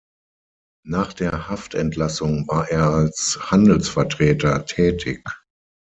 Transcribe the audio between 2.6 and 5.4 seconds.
er als Handelsvertreter tätig.